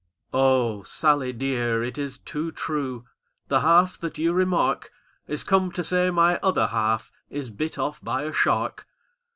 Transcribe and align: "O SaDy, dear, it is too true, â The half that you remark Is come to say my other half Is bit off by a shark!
"O 0.33 0.81
SaDy, 0.83 1.31
dear, 1.31 1.83
it 1.83 1.95
is 1.95 2.17
too 2.17 2.51
true, 2.51 3.01
â 3.01 3.05
The 3.49 3.59
half 3.59 3.99
that 3.99 4.17
you 4.17 4.33
remark 4.33 4.89
Is 5.27 5.43
come 5.43 5.71
to 5.73 5.83
say 5.83 6.09
my 6.09 6.39
other 6.41 6.65
half 6.65 7.11
Is 7.29 7.51
bit 7.51 7.77
off 7.77 8.03
by 8.03 8.23
a 8.23 8.33
shark! 8.33 8.87